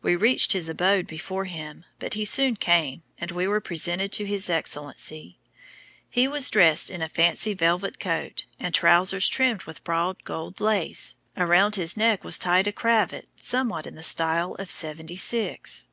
We 0.00 0.16
reached 0.16 0.54
his 0.54 0.70
abode 0.70 1.06
before 1.06 1.44
him, 1.44 1.84
but 1.98 2.14
he 2.14 2.24
soon 2.24 2.56
came, 2.56 3.02
and 3.18 3.30
we 3.30 3.46
were 3.46 3.60
presented 3.60 4.12
to 4.12 4.24
his 4.24 4.48
excellency. 4.48 5.36
He 6.08 6.26
was 6.26 6.48
dressed 6.48 6.88
in 6.90 7.02
a 7.02 7.08
fancy 7.10 7.52
velvet 7.52 8.00
coat, 8.00 8.46
and 8.58 8.72
trousers 8.74 9.28
trimmed 9.28 9.64
with 9.64 9.84
broad 9.84 10.24
gold 10.24 10.58
lace; 10.58 11.16
around 11.36 11.74
his 11.74 11.98
neck 11.98 12.24
was 12.24 12.38
tied 12.38 12.66
a 12.66 12.72
cravat 12.72 13.26
somewhat 13.36 13.86
in 13.86 13.94
the 13.94 14.02
style 14.02 14.54
of 14.54 14.70
seventy 14.70 15.16
six. 15.16 15.86